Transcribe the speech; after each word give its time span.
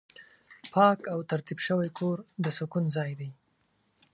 پاک 0.73 0.99
او 1.13 1.19
ترتیب 1.31 1.59
شوی 1.67 1.89
کور 1.97 2.17
د 2.43 2.45
سکون 2.57 2.85
ځای 2.95 3.11
دی. 3.19 3.29